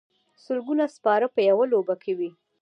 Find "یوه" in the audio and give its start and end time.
1.49-1.65